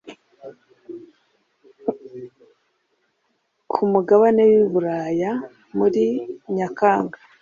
[3.71, 5.31] ku mugabane w’uburaya
[5.77, 6.05] muri
[6.55, 7.17] nyakanga,